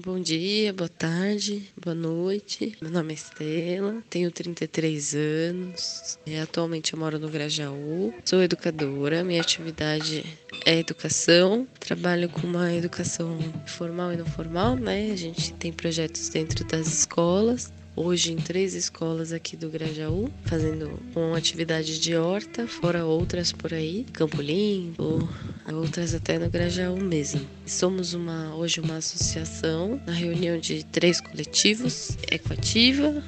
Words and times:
bom 0.00 0.20
dia, 0.20 0.72
boa 0.72 0.88
tarde, 0.88 1.68
boa 1.76 1.94
noite. 1.94 2.76
Meu 2.80 2.90
nome 2.90 3.12
é 3.12 3.16
Estela, 3.16 4.02
tenho 4.08 4.30
33 4.30 5.14
anos. 5.14 6.18
E 6.24 6.36
atualmente 6.36 6.92
eu 6.92 6.98
moro 6.98 7.18
no 7.18 7.28
Grajaú. 7.28 8.14
Sou 8.24 8.42
educadora, 8.42 9.24
minha 9.24 9.40
atividade 9.40 10.24
é 10.64 10.78
educação. 10.78 11.66
Trabalho 11.80 12.28
com 12.28 12.46
uma 12.46 12.72
educação 12.72 13.38
formal 13.66 14.12
e 14.12 14.16
não 14.16 14.26
formal, 14.26 14.76
né? 14.76 15.10
A 15.12 15.16
gente 15.16 15.52
tem 15.54 15.72
projetos 15.72 16.28
dentro 16.28 16.64
das 16.64 16.86
escolas 16.86 17.72
hoje 17.94 18.32
em 18.32 18.36
três 18.36 18.74
escolas 18.74 19.32
aqui 19.32 19.56
do 19.56 19.68
Grajaú, 19.68 20.30
fazendo 20.44 20.98
uma 21.14 21.36
atividade 21.36 22.00
de 22.00 22.16
horta, 22.16 22.66
fora 22.66 23.04
outras 23.04 23.52
por 23.52 23.72
aí, 23.74 24.06
Campo 24.12 24.40
Limpo, 24.40 25.28
outras 25.70 26.14
até 26.14 26.38
no 26.38 26.50
Grajaú 26.50 26.96
mesmo. 26.96 27.46
Somos 27.66 28.14
uma 28.14 28.54
hoje 28.54 28.80
uma 28.80 28.96
associação, 28.96 30.00
na 30.06 30.12
reunião 30.12 30.58
de 30.58 30.84
três 30.86 31.20
coletivos, 31.20 32.16
Ecoativa, 32.30 33.22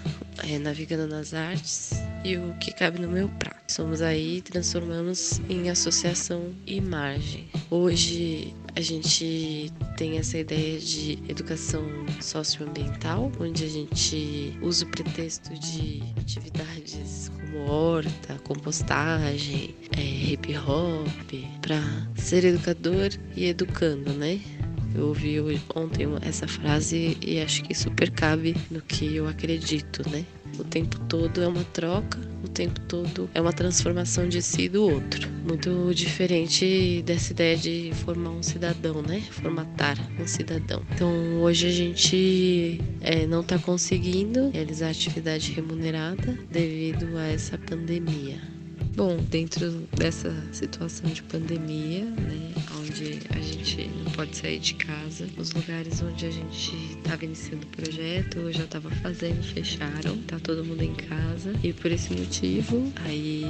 é, 0.48 0.58
Navegando 0.58 1.06
nas 1.06 1.34
Artes 1.34 1.92
e 2.24 2.36
o 2.36 2.54
que 2.54 2.72
cabe 2.72 3.00
no 3.00 3.08
meu 3.08 3.28
prato. 3.28 3.54
Somos 3.68 4.02
aí, 4.02 4.42
transformamos 4.42 5.40
em 5.48 5.70
associação 5.70 6.54
Imagem. 6.66 7.48
Hoje 7.70 8.54
a 8.76 8.80
gente 8.80 9.72
tem 9.96 10.18
essa 10.18 10.38
ideia 10.38 10.78
de 10.78 11.18
educação 11.28 11.84
socioambiental, 12.20 13.30
onde 13.38 13.64
a 13.64 13.68
gente 13.68 14.58
usa 14.60 14.84
o 14.84 14.88
pretexto 14.88 15.54
de 15.54 16.02
atividades 16.18 17.30
como 17.30 17.70
horta, 17.70 18.38
compostagem, 18.44 19.74
é, 19.96 20.00
hip 20.00 20.56
hop, 20.58 21.32
para 21.60 21.80
ser 22.16 22.44
educador 22.44 23.10
e 23.36 23.46
educando, 23.46 24.12
né? 24.12 24.40
Eu 24.94 25.08
ouvi 25.08 25.40
ontem 25.74 26.06
essa 26.22 26.46
frase 26.46 27.16
e 27.20 27.40
acho 27.40 27.62
que 27.64 27.74
super 27.74 28.10
cabe 28.10 28.56
no 28.70 28.80
que 28.80 29.16
eu 29.16 29.28
acredito, 29.28 30.08
né? 30.08 30.24
O 30.58 30.64
tempo 30.64 30.98
todo 31.08 31.42
é 31.42 31.48
uma 31.48 31.64
troca, 31.64 32.18
o 32.44 32.48
tempo 32.48 32.80
todo 32.82 33.28
é 33.34 33.40
uma 33.40 33.52
transformação 33.52 34.28
de 34.28 34.40
si 34.40 34.62
e 34.62 34.68
do 34.68 34.82
outro. 34.84 35.28
Muito 35.46 35.92
diferente 35.94 37.02
dessa 37.04 37.32
ideia 37.32 37.56
de 37.56 37.92
formar 38.04 38.30
um 38.30 38.42
cidadão, 38.42 39.02
né? 39.02 39.20
Formatar 39.30 39.98
um 40.20 40.26
cidadão. 40.26 40.82
Então 40.94 41.42
hoje 41.42 41.66
a 41.66 41.72
gente 41.72 42.80
é, 43.00 43.26
não 43.26 43.40
está 43.40 43.58
conseguindo 43.58 44.50
realizar 44.50 44.90
atividade 44.90 45.52
remunerada 45.52 46.38
devido 46.50 47.16
a 47.16 47.26
essa 47.26 47.58
pandemia. 47.58 48.53
Bom, 48.96 49.16
dentro 49.28 49.70
dessa 49.96 50.32
situação 50.52 51.10
de 51.10 51.20
pandemia, 51.24 52.04
né, 52.04 52.52
onde 52.78 53.18
a 53.30 53.40
gente 53.40 53.88
não 53.88 54.12
pode 54.12 54.36
sair 54.36 54.60
de 54.60 54.74
casa, 54.74 55.26
os 55.36 55.50
lugares 55.52 56.00
onde 56.00 56.24
a 56.26 56.30
gente 56.30 56.76
estava 56.92 57.24
iniciando 57.24 57.66
o 57.66 57.70
projeto, 57.70 58.38
eu 58.38 58.52
já 58.52 58.62
estava 58.62 58.88
fazendo, 58.90 59.42
fecharam, 59.42 60.16
tá 60.28 60.38
todo 60.38 60.64
mundo 60.64 60.82
em 60.82 60.94
casa 60.94 61.52
e 61.64 61.72
por 61.72 61.90
esse 61.90 62.12
motivo 62.12 62.92
aí 63.04 63.44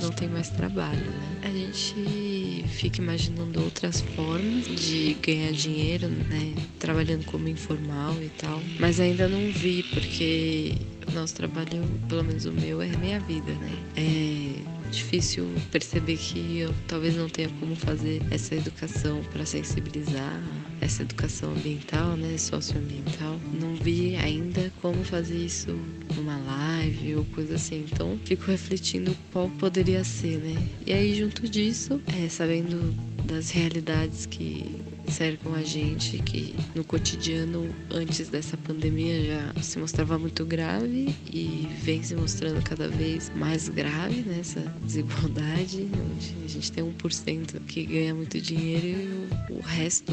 não 0.00 0.10
tem 0.10 0.28
mais 0.28 0.48
trabalho, 0.48 1.04
né? 1.04 1.40
A 1.42 1.50
gente 1.50 2.64
fica 2.68 3.02
imaginando 3.02 3.62
outras 3.62 4.00
formas 4.00 4.66
de 4.66 5.12
ganhar 5.20 5.52
dinheiro, 5.52 6.08
né, 6.08 6.54
trabalhando 6.78 7.26
como 7.26 7.46
informal 7.48 8.16
e 8.22 8.30
tal, 8.30 8.62
mas 8.78 8.98
ainda 8.98 9.28
não 9.28 9.50
vi 9.50 9.82
porque 9.82 10.74
o 11.06 11.12
nosso 11.12 11.34
trabalho, 11.34 11.84
pelo 12.08 12.24
menos 12.24 12.46
o 12.46 12.52
meu, 12.52 12.80
é 12.80 12.88
minha 12.96 13.20
vida, 13.20 13.52
né? 13.52 13.72
É 13.94 14.75
difícil 14.90 15.46
perceber 15.70 16.16
que 16.16 16.58
eu 16.58 16.74
talvez 16.86 17.16
não 17.16 17.28
tenha 17.28 17.48
como 17.60 17.74
fazer 17.76 18.22
essa 18.30 18.54
educação 18.54 19.22
para 19.32 19.44
sensibilizar, 19.44 20.42
essa 20.80 21.02
educação 21.02 21.52
ambiental, 21.52 22.16
né, 22.16 22.36
socioambiental. 22.38 23.38
Não 23.60 23.74
vi 23.74 24.16
ainda 24.16 24.72
como 24.80 25.02
fazer 25.04 25.36
isso 25.36 25.70
numa 26.14 26.38
live 26.38 27.16
ou 27.16 27.24
coisa 27.26 27.54
assim. 27.56 27.86
Então, 27.90 28.18
fico 28.24 28.50
refletindo 28.50 29.16
qual 29.32 29.48
poderia 29.50 30.04
ser, 30.04 30.38
né? 30.38 30.68
E 30.86 30.92
aí, 30.92 31.14
junto 31.14 31.48
disso, 31.48 32.00
é, 32.22 32.28
sabendo 32.28 32.94
das 33.24 33.50
realidades 33.50 34.26
que 34.26 34.85
cercam 35.08 35.54
a 35.54 35.62
gente, 35.62 36.18
que 36.18 36.54
no 36.74 36.84
cotidiano, 36.84 37.74
antes 37.90 38.28
dessa 38.28 38.56
pandemia, 38.56 39.24
já 39.24 39.62
se 39.62 39.78
mostrava 39.78 40.18
muito 40.18 40.44
grave 40.44 41.14
e 41.32 41.68
vem 41.82 42.02
se 42.02 42.14
mostrando 42.14 42.62
cada 42.62 42.88
vez 42.88 43.30
mais 43.34 43.68
grave 43.68 44.22
nessa 44.22 44.60
né, 44.60 44.74
desigualdade, 44.82 45.88
onde 46.12 46.36
a 46.44 46.48
gente 46.48 46.72
tem 46.72 46.84
1% 46.84 47.60
que 47.66 47.86
ganha 47.86 48.14
muito 48.14 48.40
dinheiro 48.40 48.86
e 48.86 49.52
o, 49.52 49.56
o 49.58 49.60
resto, 49.60 50.12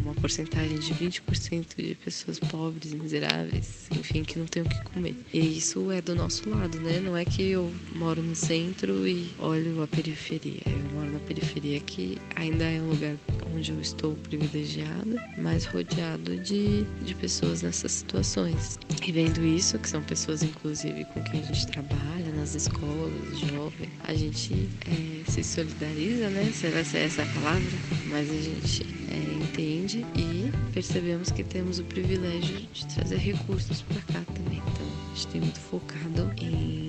uma 0.00 0.14
porcentagem 0.14 0.78
de 0.78 0.94
20% 0.94 1.76
de 1.76 1.94
pessoas 1.96 2.38
pobres, 2.38 2.92
miseráveis, 2.92 3.88
enfim, 3.90 4.24
que 4.24 4.38
não 4.38 4.46
tem 4.46 4.62
o 4.62 4.68
que 4.68 4.82
comer. 4.82 5.16
E 5.32 5.58
isso 5.58 5.90
é 5.90 6.00
do 6.00 6.14
nosso 6.14 6.48
lado, 6.48 6.80
né? 6.80 7.00
Não 7.00 7.16
é 7.16 7.24
que 7.24 7.50
eu 7.50 7.72
moro 7.94 8.22
no 8.22 8.34
centro 8.34 9.06
e 9.06 9.30
olho 9.38 9.82
a 9.82 9.86
periferia. 9.86 10.62
Eu 10.66 10.94
moro 10.94 11.12
na 11.12 11.18
periferia 11.20 11.80
que 11.80 12.18
ainda 12.36 12.64
é 12.64 12.80
um 12.80 12.90
lugar 12.90 13.16
onde 13.54 13.72
eu 13.72 13.80
estou 13.80 14.14
privilegiada, 14.14 15.22
mas 15.38 15.64
rodeado 15.64 16.36
de, 16.38 16.84
de 17.04 17.14
pessoas 17.14 17.62
nessas 17.62 17.92
situações. 17.92 18.78
E 19.06 19.12
vendo 19.12 19.44
isso, 19.44 19.78
que 19.78 19.88
são 19.88 20.02
pessoas 20.02 20.42
inclusive 20.42 21.04
com 21.06 21.22
quem 21.24 21.40
a 21.40 21.44
gente 21.44 21.66
trabalha 21.68 22.32
nas 22.36 22.54
escolas, 22.54 23.38
jovens, 23.38 23.90
a 24.04 24.14
gente 24.14 24.68
é, 24.86 25.30
se 25.30 25.42
solidariza, 25.42 26.28
né? 26.30 26.50
Se 26.52 26.68
vai 26.68 26.84
ser 26.84 26.98
essa 26.98 27.22
a 27.22 27.26
palavra, 27.26 27.68
mas 28.08 28.30
a 28.30 28.34
gente 28.34 28.99
é, 29.10 29.34
entende 29.34 30.06
e 30.16 30.52
percebemos 30.72 31.30
que 31.30 31.42
temos 31.42 31.78
o 31.78 31.84
privilégio 31.84 32.60
de 32.72 32.86
trazer 32.86 33.18
recursos 33.18 33.82
para 33.82 34.00
cá 34.02 34.24
também. 34.32 34.58
Então, 34.58 34.86
a 35.12 35.14
gente 35.14 35.26
tem 35.26 35.40
muito 35.40 35.60
focado 35.60 36.32
em 36.40 36.79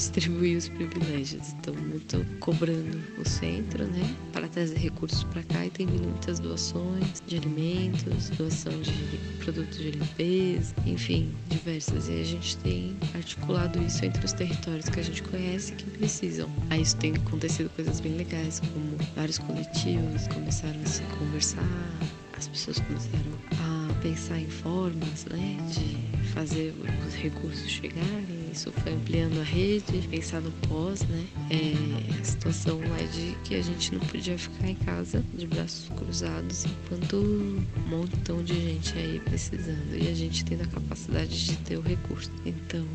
distribuir 0.00 0.56
os 0.56 0.68
privilégios. 0.68 1.48
Estão 1.48 1.74
muito 1.74 2.24
cobrando 2.40 2.98
o 3.18 3.28
centro, 3.28 3.84
né, 3.84 4.16
para 4.32 4.48
trazer 4.48 4.78
recursos 4.78 5.24
para 5.24 5.42
cá 5.42 5.66
e 5.66 5.70
tem 5.70 5.86
muitas 5.86 6.38
doações 6.38 7.22
de 7.26 7.36
alimentos, 7.36 8.30
doação 8.30 8.72
de 8.80 8.92
produtos 9.38 9.78
de 9.78 9.90
limpeza, 9.90 10.74
enfim, 10.86 11.30
diversas. 11.48 12.08
E 12.08 12.20
a 12.20 12.24
gente 12.24 12.56
tem 12.58 12.96
articulado 13.14 13.82
isso 13.82 14.04
entre 14.04 14.24
os 14.24 14.32
territórios 14.32 14.88
que 14.88 15.00
a 15.00 15.02
gente 15.02 15.22
conhece 15.22 15.72
que 15.72 15.84
precisam. 15.90 16.48
Aí 16.70 16.80
isso 16.80 16.96
tem 16.96 17.14
acontecido 17.14 17.68
coisas 17.76 18.00
bem 18.00 18.16
legais, 18.16 18.60
como 18.60 18.96
vários 19.14 19.38
coletivos 19.38 20.26
começaram 20.28 20.80
a 20.82 20.86
se 20.86 21.02
conversar, 21.18 21.98
as 22.38 22.48
pessoas 22.48 22.80
começaram 22.80 23.32
a 23.52 23.94
pensar 24.00 24.38
em 24.38 24.48
formas, 24.48 25.26
né, 25.26 25.58
de 25.70 26.28
fazer 26.32 26.74
os 27.06 27.14
recursos 27.14 27.68
chegarem 27.68 28.39
isso 28.52 28.72
foi 28.72 28.92
ampliando 28.92 29.40
a 29.40 29.44
rede, 29.44 30.06
pensar 30.08 30.40
no 30.40 30.50
pós, 30.68 31.02
né? 31.02 31.26
É, 31.50 32.20
a 32.20 32.24
situação 32.24 32.80
é 32.96 33.04
de 33.04 33.36
que 33.44 33.54
a 33.54 33.62
gente 33.62 33.92
não 33.92 34.00
podia 34.00 34.36
ficar 34.36 34.68
em 34.68 34.74
casa 34.74 35.24
de 35.34 35.46
braços 35.46 35.88
cruzados 35.96 36.64
enquanto 36.64 37.16
um 37.16 37.64
montão 37.88 38.42
de 38.42 38.54
gente 38.54 38.96
aí 38.98 39.20
precisando 39.20 39.94
e 39.94 40.08
a 40.08 40.14
gente 40.14 40.44
tendo 40.44 40.62
a 40.62 40.66
capacidade 40.66 41.46
de 41.46 41.56
ter 41.58 41.76
o 41.76 41.82
recurso. 41.82 42.30
Então 42.44 42.86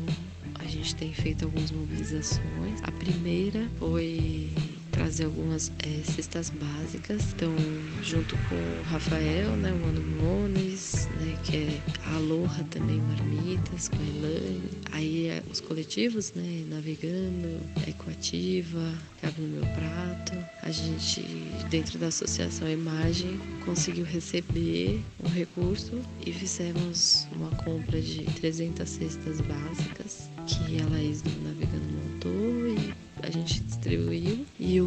a 0.54 0.64
gente 0.64 0.94
tem 0.96 1.12
feito 1.12 1.44
algumas 1.44 1.70
mobilizações. 1.70 2.82
A 2.82 2.92
primeira 2.92 3.68
foi 3.78 4.50
trazer 4.96 5.24
algumas 5.24 5.70
é, 5.80 6.02
cestas 6.10 6.50
básicas. 6.50 7.22
Então, 7.34 7.54
junto 8.02 8.36
com 8.48 8.54
o 8.54 8.82
Rafael, 8.90 9.50
né, 9.56 9.70
o 9.72 9.76
Mano 9.76 10.00
Mones, 10.22 11.06
né, 11.20 11.36
que 11.44 11.56
é 11.56 11.80
a 12.06 12.16
Aloha 12.16 12.64
também, 12.70 13.00
Marmitas, 13.00 13.88
com 13.88 13.96
a 13.96 14.06
Elaine. 14.06 14.70
Aí 14.92 15.26
é, 15.28 15.42
os 15.50 15.60
coletivos, 15.60 16.32
né, 16.34 16.64
Navegando, 16.68 17.60
Ecoativa, 17.86 18.94
Cabe 19.20 19.42
no 19.42 19.48
Meu 19.48 19.66
Prato. 19.74 20.32
A 20.62 20.70
gente, 20.70 21.22
dentro 21.68 21.98
da 21.98 22.06
Associação 22.06 22.68
Imagem, 22.70 23.38
conseguiu 23.64 24.04
receber 24.04 25.02
um 25.22 25.28
recurso 25.28 26.00
e 26.24 26.32
fizemos 26.32 27.26
uma 27.32 27.50
compra 27.62 28.00
de 28.00 28.24
300 28.24 28.88
cestas 28.88 29.40
básicas 29.42 30.30
que 30.46 30.80
a 30.80 30.86
Laís 30.88 31.20
do 31.20 31.30
Navegando 31.42 31.86
montou 31.92 32.68
e 32.68 33.05
a 33.26 33.30
gente 33.30 33.60
distribuiu 33.60 34.46
e 34.60 34.80
o 34.80 34.86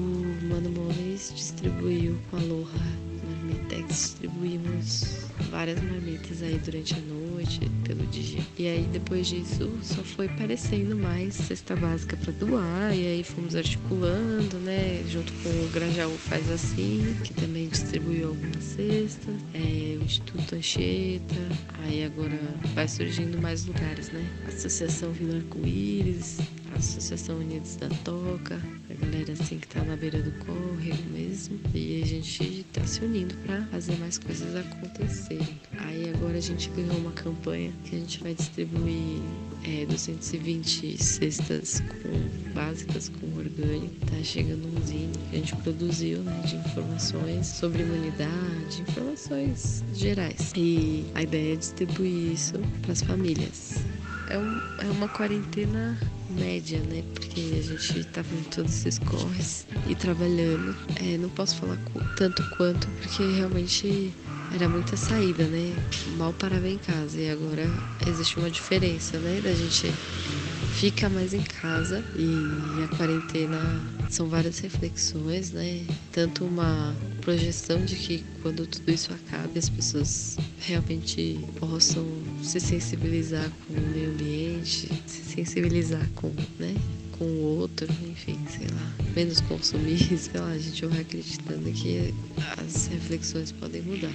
Mano 0.50 0.70
Mones 0.70 1.34
distribuiu 1.36 2.18
com 2.32 2.38
a 2.38 2.40
Aloha 2.40 2.70
Marmitex, 3.22 3.88
distribuímos 3.88 5.26
várias 5.52 5.82
marmitas 5.82 6.42
aí 6.42 6.58
durante 6.60 6.94
a 6.94 7.00
noite, 7.00 7.19
pelo 7.86 8.06
dia. 8.08 8.42
E 8.58 8.68
aí 8.68 8.88
depois 8.92 9.28
disso 9.28 9.72
só 9.82 10.04
foi 10.04 10.26
aparecendo 10.26 10.96
mais 10.96 11.36
cesta 11.36 11.76
básica 11.76 12.18
para 12.18 12.34
doar, 12.34 12.96
e 12.96 13.06
aí 13.06 13.24
fomos 13.24 13.56
articulando, 13.56 14.58
né? 14.60 15.04
Junto 15.10 15.32
com 15.34 15.50
o 15.50 15.70
Grajaú 15.70 16.18
Faz 16.18 16.50
Assim, 16.50 17.16
que 17.24 17.34
também 17.34 17.68
distribuiu 17.68 18.30
algumas 18.30 18.64
cestas, 18.64 19.36
é, 19.54 19.98
o 20.00 20.04
Instituto 20.04 20.56
Anchieta, 20.56 21.36
aí 21.84 22.04
agora 22.04 22.40
vai 22.74 22.88
surgindo 22.88 23.42
mais 23.42 23.66
lugares, 23.66 24.12
né? 24.12 24.26
Associação 24.48 25.12
Vila 25.12 25.38
Arco-Íris, 25.38 26.40
Associação 26.76 27.38
Unidos 27.38 27.76
da 27.76 27.90
Toca, 28.04 28.60
a 28.90 29.06
galera 29.06 29.34
assim 29.34 29.60
que 29.60 29.68
tá 29.68 29.84
na 29.84 29.96
beira 29.96 30.22
do 30.22 30.32
córrego 30.46 31.04
mesmo. 31.12 31.60
E 31.74 32.02
a 32.02 32.06
gente 32.06 32.66
tá 32.72 32.86
se 32.86 33.04
unindo 33.04 33.36
para 33.46 33.64
fazer 33.66 33.98
mais 33.98 34.18
coisas 34.18 34.56
acontecer. 34.56 35.30
nascerem. 35.30 35.60
Aí 35.80 36.10
agora 36.10 36.38
a 36.38 36.42
gente 36.42 36.70
ganhou 36.70 36.96
uma 36.98 37.12
campanha 37.30 37.72
que 37.86 37.96
a 37.96 38.00
gente 38.00 38.24
vai 38.24 38.34
distribuir 38.34 39.22
é, 39.64 39.86
220 39.86 41.02
cestas 41.02 41.82
com, 41.82 42.54
básicas 42.54 43.10
com 43.10 43.28
orgânico. 43.38 43.94
Tá 44.08 44.24
chegando 44.24 44.68
um 44.68 44.86
zine 44.86 45.12
que 45.30 45.36
a 45.36 45.40
gente 45.40 45.56
produziu, 45.58 46.20
né, 46.20 46.42
de 46.46 46.56
informações 46.56 47.48
sobre 47.48 47.84
imunidade, 47.84 48.82
informações 48.82 49.84
gerais. 49.94 50.52
E 50.56 51.06
a 51.14 51.22
ideia 51.22 51.54
é 51.54 51.56
distribuir 51.56 52.34
isso 52.34 52.56
para 52.82 52.94
as 52.94 53.02
famílias. 53.02 53.76
É, 54.30 54.38
um, 54.38 54.62
é 54.78 54.86
uma 54.92 55.08
quarentena 55.08 55.98
média, 56.30 56.80
né? 56.80 57.04
Porque 57.14 57.42
a 57.58 57.62
gente 57.62 58.04
tá 58.06 58.24
com 58.24 58.44
todos 58.50 58.74
esses 58.86 59.00
corres 59.00 59.66
e 59.88 59.96
trabalhando. 59.96 60.76
É, 61.02 61.18
não 61.18 61.30
posso 61.30 61.56
falar 61.58 61.78
tanto 62.16 62.44
quanto, 62.52 62.88
porque 63.02 63.24
realmente 63.24 64.14
era 64.54 64.70
muita 64.70 64.96
saída, 64.96 65.46
né? 65.46 65.74
Mal 66.18 66.34
parava 66.34 66.68
em 66.68 66.78
casa. 66.78 67.20
E 67.20 67.30
agora 67.30 67.68
existe 68.08 68.38
uma 68.38 68.50
diferença, 68.52 69.18
né? 69.20 69.42
Da 69.42 69.54
gente 69.54 69.92
fica 70.80 71.10
mais 71.10 71.34
em 71.34 71.42
casa 71.44 72.04
e 72.16 72.84
a 72.84 72.96
quarentena 72.96 73.60
são 74.10 74.28
várias 74.28 74.60
reflexões, 74.60 75.52
né? 75.52 75.86
Tanto 76.12 76.46
uma 76.46 76.96
projeção 77.30 77.86
de 77.86 77.96
que 77.96 78.26
quando 78.42 78.66
tudo 78.66 78.92
isso 78.92 79.14
acabe 79.14 79.60
as 79.60 79.70
pessoas 79.70 80.36
realmente 80.62 81.40
possam 81.60 82.04
se 82.42 82.60
sensibilizar 82.60 83.48
com 83.68 83.74
o 83.76 83.82
meio 83.82 84.10
ambiente, 84.10 84.90
se 85.06 85.24
sensibilizar 85.36 86.10
com, 86.16 86.34
né? 86.58 86.74
com 87.20 87.26
o 87.26 87.60
outro, 87.60 87.88
enfim, 88.10 88.40
sei 88.50 88.66
lá, 88.70 89.14
menos 89.16 89.42
consumir, 89.42 90.00
sei 90.18 90.42
lá, 90.42 90.48
a 90.48 90.58
gente 90.58 90.84
vai 90.88 91.02
acreditando 91.02 91.72
que 91.72 92.16
as 92.58 92.88
reflexões 92.88 93.52
podem 93.52 93.84
mudar. 93.84 94.14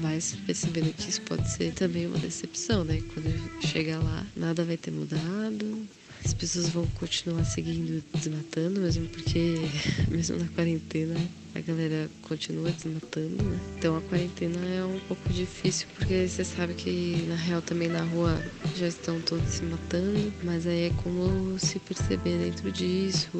Mas 0.00 0.36
percebendo 0.46 0.92
que 0.92 1.10
isso 1.10 1.22
pode 1.22 1.50
ser 1.50 1.72
também 1.72 2.06
uma 2.06 2.18
decepção, 2.18 2.84
né? 2.84 3.02
Quando 3.12 3.62
chegar 3.66 3.98
lá, 3.98 4.24
nada 4.36 4.64
vai 4.64 4.76
ter 4.76 4.92
mudado, 4.92 5.88
as 6.24 6.32
pessoas 6.32 6.68
vão 6.68 6.86
continuar 7.00 7.44
seguindo 7.44 8.00
desmatando, 8.14 8.80
mesmo 8.80 9.08
porque, 9.08 9.56
mesmo 10.08 10.36
na 10.36 10.46
quarentena, 10.46 11.16
a 11.54 11.60
galera 11.60 12.10
continua 12.22 12.70
desmatando, 12.70 13.42
né? 13.42 13.60
Então 13.78 13.96
a 13.96 14.00
quarentena 14.02 14.58
é 14.66 14.84
um 14.84 14.98
pouco 15.00 15.28
difícil, 15.32 15.86
porque 15.94 16.26
você 16.26 16.44
sabe 16.44 16.74
que 16.74 17.24
na 17.28 17.36
real 17.36 17.62
também 17.62 17.88
na 17.88 18.02
rua 18.02 18.42
já 18.76 18.88
estão 18.88 19.20
todos 19.20 19.48
se 19.48 19.62
matando, 19.62 20.32
mas 20.42 20.66
aí 20.66 20.88
é 20.88 20.92
como 21.02 21.58
se 21.58 21.78
perceber 21.78 22.38
dentro 22.38 22.72
disso. 22.72 23.30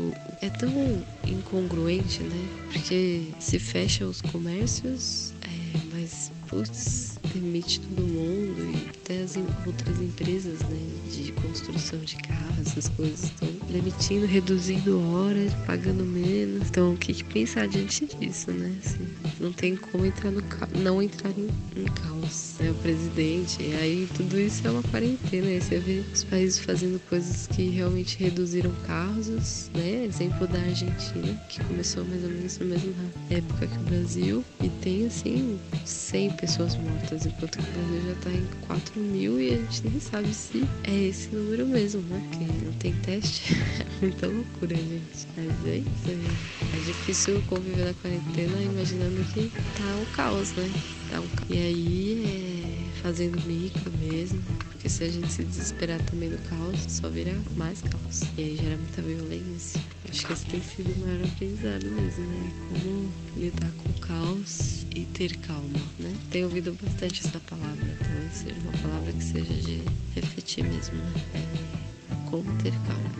É 0.40 0.48
tão 0.48 0.70
incongruente, 1.26 2.22
né? 2.22 2.48
Porque 2.72 3.28
se 3.40 3.58
fecha 3.58 4.06
os 4.06 4.20
comércios, 4.22 5.32
é, 5.42 5.78
mas 5.92 6.30
putz, 6.48 7.13
demite 7.28 7.80
todo 7.80 8.02
mundo 8.02 8.76
e 8.76 8.88
até 8.88 9.22
as 9.22 9.36
outras 9.66 10.00
empresas 10.00 10.60
né, 10.60 10.78
de 11.10 11.32
construção 11.32 11.98
de 12.00 12.16
carros, 12.16 12.66
essas 12.66 12.88
coisas 12.90 13.24
estão 13.24 13.48
demitindo, 13.70 14.26
reduzindo 14.26 15.00
horas, 15.12 15.52
pagando 15.66 16.04
menos. 16.04 16.68
Então 16.68 16.94
o 16.94 16.96
que, 16.96 17.12
que 17.12 17.24
pensar 17.24 17.68
diante 17.68 18.06
disso, 18.06 18.50
né? 18.50 18.74
Assim, 18.84 19.06
não 19.40 19.52
tem 19.52 19.76
como 19.76 20.06
entrar 20.06 20.30
no 20.30 20.42
não 20.80 21.02
entrar 21.02 21.30
em, 21.30 21.48
em 21.76 21.84
caos. 21.84 22.54
É 22.60 22.70
o 22.70 22.74
presidente, 22.74 23.62
e 23.62 23.74
aí 23.74 24.08
tudo 24.16 24.38
isso 24.38 24.66
é 24.66 24.70
uma 24.70 24.82
quarentena. 24.82 25.46
Aí 25.48 25.60
você 25.60 25.78
vê 25.78 26.02
os 26.12 26.24
países 26.24 26.58
fazendo 26.58 27.00
coisas 27.08 27.46
que 27.48 27.68
realmente 27.68 28.18
reduziram 28.18 28.72
casos, 28.86 29.70
né? 29.74 30.04
Exemplo 30.04 30.46
da 30.46 30.58
Argentina, 30.60 31.34
que 31.48 31.62
começou 31.64 32.04
mais 32.04 32.22
ou 32.22 32.30
menos 32.30 32.58
na 32.58 32.66
mesma 32.66 33.12
época 33.30 33.66
que 33.66 33.76
o 33.76 33.82
Brasil, 33.82 34.44
e 34.62 34.68
tem 34.68 35.06
assim 35.06 35.58
100 35.84 36.30
pessoas 36.32 36.76
mortas, 36.76 37.13
enquanto 37.22 37.58
que 37.58 37.64
o 37.64 37.72
Brasil 37.72 38.02
já 38.06 38.12
está 38.12 38.30
em 38.30 38.46
4 38.66 39.00
mil 39.00 39.40
e 39.40 39.54
a 39.54 39.56
gente 39.56 39.86
nem 39.86 40.00
sabe 40.00 40.34
se 40.34 40.64
é 40.84 40.94
esse 40.94 41.28
número 41.34 41.66
mesmo, 41.66 42.02
né? 42.02 42.20
Porque 42.30 42.64
não 42.64 42.72
tem 42.74 42.92
teste. 43.02 43.54
Muita 44.02 44.26
loucura, 44.26 44.74
gente. 44.74 45.26
Mas 45.36 45.66
é 45.66 45.76
isso, 45.76 46.74
É 46.74 46.80
difícil 46.80 47.42
conviver 47.48 47.84
na 47.86 47.94
quarentena 47.94 48.62
imaginando 48.62 49.24
que 49.32 49.50
tá 49.76 49.96
um 49.96 50.04
caos, 50.06 50.52
né? 50.52 50.70
Tá 51.10 51.20
um 51.20 51.28
caos. 51.28 51.50
E 51.50 51.58
aí 51.58 52.24
é 52.26 53.00
fazendo 53.00 53.40
micro 53.46 53.92
mesmo. 54.00 54.42
Porque 54.70 54.88
se 54.88 55.04
a 55.04 55.08
gente 55.08 55.30
se 55.30 55.44
desesperar 55.44 56.00
também 56.02 56.30
do 56.30 56.38
caos, 56.48 56.80
só 56.88 57.08
vira 57.08 57.34
mais 57.56 57.80
caos. 57.82 58.22
E 58.36 58.42
aí 58.42 58.56
gera 58.56 58.76
muita 58.76 59.02
violência. 59.02 59.80
Acho 60.14 60.28
que 60.28 60.32
esse 60.32 60.46
tem 60.46 60.62
sido 60.62 60.92
o 60.92 60.98
maior 61.00 61.24
aprendizado 61.24 61.90
mesmo, 61.90 62.24
né? 62.24 62.52
Como 62.68 63.12
lidar 63.36 63.72
com 63.72 63.88
o 63.88 63.94
caos 63.94 64.86
e 64.94 65.06
ter 65.06 65.36
calma, 65.38 65.80
né? 65.98 66.14
Tenho 66.30 66.46
ouvido 66.46 66.72
bastante 66.80 67.26
essa 67.26 67.40
palavra, 67.40 67.84
então 67.84 68.30
seja 68.32 68.54
uma 68.60 68.72
palavra 68.78 69.12
que 69.12 69.24
seja 69.24 69.52
de 69.54 69.82
refletir 70.14 70.62
mesmo, 70.62 70.94
né? 70.98 71.12
Como 72.30 72.44
ter 72.62 72.70
calma. 72.86 73.10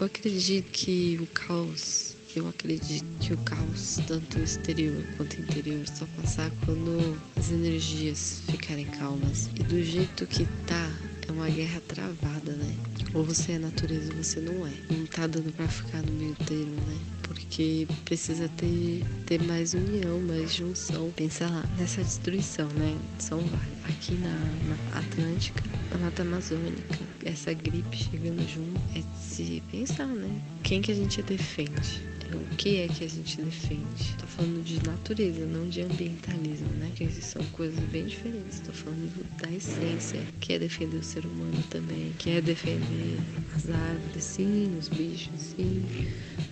Eu 0.00 0.06
acredito 0.06 0.70
que 0.70 1.18
o 1.20 1.26
caos, 1.34 2.16
eu 2.34 2.48
acredito 2.48 3.04
que 3.20 3.34
o 3.34 3.38
caos, 3.44 4.00
tanto 4.06 4.38
exterior 4.38 5.04
quanto 5.18 5.38
interior, 5.38 5.86
só 5.86 6.06
passar 6.16 6.50
quando 6.64 7.20
as 7.36 7.50
energias 7.50 8.42
ficarem 8.50 8.86
calmas. 8.86 9.50
E 9.54 9.62
do 9.64 9.84
jeito 9.84 10.26
que 10.26 10.46
tá, 10.66 10.90
é 11.28 11.32
uma 11.32 11.48
guerra 11.48 11.80
travada, 11.86 12.52
né? 12.52 12.74
Ou 13.14 13.24
você 13.24 13.52
é 13.52 13.58
natureza 13.58 14.12
ou 14.12 14.22
você 14.22 14.40
não 14.40 14.66
é. 14.66 14.72
Não 14.90 15.06
tá 15.06 15.26
dando 15.26 15.52
pra 15.52 15.68
ficar 15.68 16.02
no 16.02 16.12
meio 16.12 16.34
termo, 16.46 16.76
né? 16.86 16.98
porque 17.28 17.86
precisa 18.06 18.48
ter, 18.56 19.04
ter 19.26 19.42
mais 19.42 19.74
união, 19.74 20.18
mais 20.20 20.54
junção. 20.54 21.10
Pensa 21.14 21.46
lá 21.46 21.62
nessa 21.78 22.02
destruição, 22.02 22.66
né? 22.68 22.96
São 23.18 23.38
aqui 23.84 24.14
na, 24.14 24.30
na 24.30 24.98
Atlântica, 24.98 25.62
na 25.92 25.98
Mata 25.98 26.22
Amazônica, 26.22 26.98
essa 27.24 27.52
gripe 27.52 27.96
chegando 27.96 28.40
junto, 28.48 28.80
é 28.96 29.02
se 29.20 29.62
pensar, 29.70 30.06
né? 30.06 30.40
Quem 30.62 30.80
que 30.80 30.90
a 30.90 30.94
gente 30.94 31.22
defende? 31.22 32.07
O 32.32 32.56
que 32.56 32.80
é 32.80 32.88
que 32.88 33.04
a 33.04 33.08
gente 33.08 33.40
defende? 33.40 34.14
Tô 34.18 34.26
falando 34.26 34.62
de 34.62 34.84
natureza, 34.86 35.46
não 35.46 35.68
de 35.68 35.80
ambientalismo, 35.80 36.68
né? 36.78 36.90
Que 36.94 37.08
são 37.10 37.42
coisas 37.52 37.78
bem 37.86 38.06
diferentes. 38.06 38.60
Tô 38.60 38.72
falando 38.72 39.24
da 39.40 39.50
essência, 39.50 40.20
que 40.40 40.52
é 40.52 40.58
defender 40.58 40.98
o 40.98 41.02
ser 41.02 41.24
humano 41.24 41.62
também, 41.70 42.12
que 42.18 42.30
é 42.30 42.40
defender 42.40 43.18
as 43.54 43.70
árvores, 43.70 44.24
sim, 44.24 44.76
os 44.78 44.88
bichos, 44.88 45.40
sim, 45.40 45.82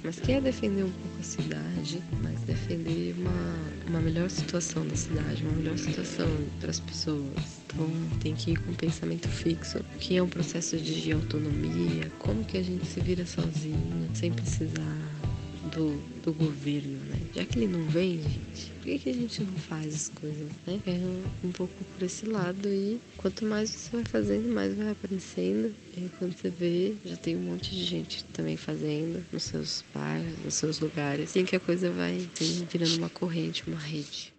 mas 0.03 0.19
que 0.19 0.33
é 0.33 0.41
defender 0.41 0.85
um 0.85 0.91
pouco 0.91 1.19
a 1.21 1.23
cidade, 1.23 2.03
mas 2.23 2.41
defender 2.43 3.15
uma, 3.19 3.57
uma 3.89 4.01
melhor 4.01 4.31
situação 4.31 4.87
da 4.87 4.97
cidade, 4.97 5.43
uma 5.43 5.57
melhor 5.57 5.77
situação 5.77 6.29
para 6.61 6.71
as 6.71 6.81
pessoas. 6.81 7.61
Então 7.67 7.89
tem 8.21 8.35
que 8.35 8.53
ir 8.53 8.57
com 8.61 8.71
um 8.71 8.75
pensamento 8.75 9.29
fixo, 9.29 9.85
que 10.01 10.17
é 10.17 10.23
um 10.23 10.29
processo 10.29 10.79
de 10.79 11.13
autonomia, 11.13 12.11
como 12.19 12.45
que 12.45 12.57
a 12.57 12.63
gente 12.63 12.87
se 12.87 13.01
vira 13.01 13.27
sozinho, 13.27 14.09
sem 14.15 14.33
precisar 14.33 15.16
do, 15.69 15.97
do 16.23 16.33
governo, 16.33 16.99
né? 17.07 17.21
Já 17.35 17.45
que 17.45 17.59
ele 17.59 17.69
não 17.69 17.85
vem, 17.89 18.23
gente, 18.23 18.73
por 18.73 18.83
que, 18.83 18.99
que 18.99 19.11
a 19.11 19.15
gente 19.15 19.43
não 19.43 19.53
faz 19.55 19.95
as 19.95 20.09
coisas, 20.11 20.49
né? 20.67 20.81
É 20.87 21.47
um, 21.47 21.53
pouco 21.53 21.73
por 21.85 22.03
esse 22.05 22.27
lado 22.27 22.69
e 22.69 23.01
quanto 23.17 23.45
mais 23.45 23.71
você 23.71 23.97
vai 23.97 24.05
fazendo, 24.05 24.49
mais 24.53 24.75
vai 24.75 24.91
aparecendo. 24.91 25.75
E 25.97 26.09
quando 26.19 26.37
você 26.37 26.51
vê, 26.51 26.95
já 27.05 27.17
tem 27.17 27.37
um 27.37 27.41
monte 27.41 27.71
de 27.71 27.85
gente 27.85 28.25
também 28.33 28.57
fazendo 28.57 29.25
nos 29.33 29.45
seus 29.45 29.85
bairros, 29.95 30.39
nos 30.45 30.55
seus 30.55 30.81
lugares. 30.81 31.35
E 31.35 31.45
que 31.45 31.57
a 31.57 31.61
coisa 31.61 31.91
vai 31.91 32.29
assim, 32.35 32.67
virando 32.71 32.97
uma 32.99 33.11
corrente, 33.11 33.65
uma 33.67 33.79
rede. 33.79 34.36